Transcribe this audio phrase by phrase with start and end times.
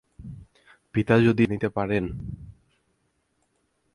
[0.95, 2.03] পিতা যদি জানিতে পারেন?